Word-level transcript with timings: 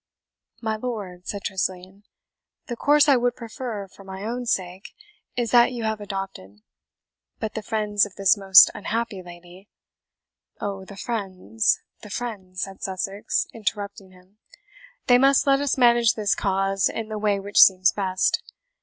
"My 0.63 0.77
lord," 0.77 1.27
said 1.27 1.43
Tressilian, 1.43 2.05
"the 2.65 2.75
course 2.75 3.07
I 3.07 3.17
would 3.17 3.35
prefer, 3.35 3.87
for 3.87 4.03
my 4.03 4.23
own 4.25 4.47
sake, 4.47 4.95
is 5.35 5.51
that 5.51 5.73
you 5.73 5.83
have 5.83 6.01
adopted; 6.01 6.63
but 7.37 7.53
the 7.53 7.61
friends 7.61 8.03
of 8.03 8.15
this 8.15 8.35
most 8.35 8.71
unhappy 8.73 9.21
lady" 9.21 9.69
"Oh, 10.69 10.85
the 10.85 10.97
friends 10.97 11.81
the 12.01 12.09
friends," 12.09 12.63
said 12.63 12.81
Sussex, 12.81 13.45
interrupting 13.53 14.09
him; 14.09 14.39
"they 15.05 15.19
must 15.19 15.45
let 15.45 15.61
us 15.61 15.77
manage 15.77 16.13
this 16.15 16.33
cause 16.33 16.89
in 16.89 17.09
the 17.09 17.19
way 17.19 17.39
which 17.39 17.61
seems 17.61 17.91
best. 17.91 18.41